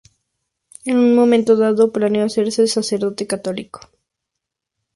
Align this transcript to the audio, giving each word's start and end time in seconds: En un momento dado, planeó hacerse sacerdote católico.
En 0.83 0.97
un 0.97 1.13
momento 1.15 1.55
dado, 1.55 1.91
planeó 1.91 2.25
hacerse 2.25 2.65
sacerdote 2.65 3.27
católico. 3.27 3.81